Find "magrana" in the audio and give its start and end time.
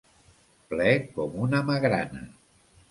1.71-2.29